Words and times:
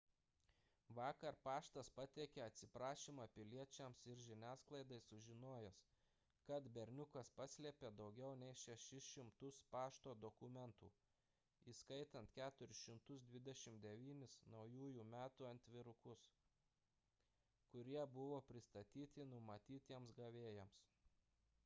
vakar 0.97 1.35
paštas 1.47 1.89
pateikė 1.97 2.41
atsiprašymą 2.43 3.25
piliečiams 3.33 3.99
ir 4.13 4.21
žiniasklaidai 4.27 4.97
sužinojęs 5.07 5.81
kad 6.47 6.69
berniukas 6.77 7.29
paslėpė 7.41 7.91
daugiau 7.99 8.31
nei 8.43 8.55
600 8.61 9.59
pašto 9.75 10.13
dokumentų 10.23 10.89
įskaitant 11.73 12.33
429 12.39 14.37
naujųjų 14.55 15.03
metų 15.13 15.49
atvirukus 15.51 16.23
kurie 17.75 17.93
nebuvo 18.01 18.41
pristatyti 18.51 19.27
numatytiems 19.35 20.15
gavėjams 20.23 20.83